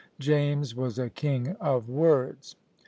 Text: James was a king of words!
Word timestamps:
James 0.17 0.73
was 0.75 0.97
a 0.97 1.11
king 1.11 1.49
of 1.61 1.87
words! 1.87 2.55